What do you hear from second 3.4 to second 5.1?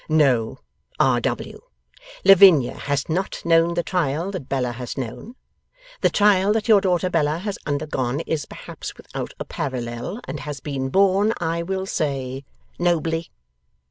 known the trial that Bella has